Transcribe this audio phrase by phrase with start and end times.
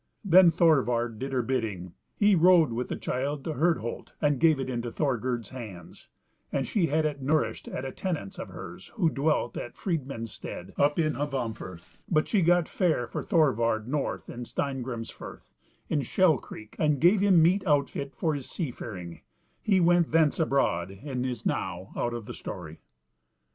[0.25, 4.67] Then Thorvard did her bidding; he rode with the child to Herdholt, and gave it
[4.67, 6.07] into Thorgerd's hands,
[6.51, 10.73] and she had it nourished at a tenant's of hers who dwelt at Freedmans stead
[10.75, 15.53] up in Hvamfirth; but she got fare for Thorvard north in Steingrims firth,
[15.87, 19.21] in Shell creek, and gave him meet outfit for his sea faring:
[19.61, 22.79] he went thence abroad, and is now out of the story.